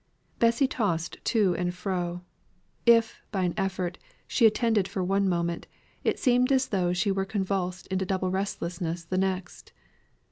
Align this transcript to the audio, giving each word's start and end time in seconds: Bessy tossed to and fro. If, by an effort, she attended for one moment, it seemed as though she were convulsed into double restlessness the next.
Bessy 0.39 0.67
tossed 0.67 1.19
to 1.25 1.53
and 1.57 1.75
fro. 1.75 2.23
If, 2.87 3.21
by 3.31 3.43
an 3.43 3.53
effort, 3.55 3.99
she 4.27 4.47
attended 4.47 4.87
for 4.87 5.03
one 5.03 5.29
moment, 5.29 5.67
it 6.03 6.17
seemed 6.17 6.51
as 6.51 6.69
though 6.69 6.91
she 6.91 7.11
were 7.11 7.23
convulsed 7.23 7.85
into 7.85 8.03
double 8.07 8.31
restlessness 8.31 9.03
the 9.05 9.19
next. 9.19 9.73